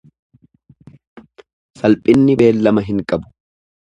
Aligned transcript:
Salphinni 1.81 2.37
beellama 2.41 2.85
hin 2.89 3.05
qabu. 3.13 3.31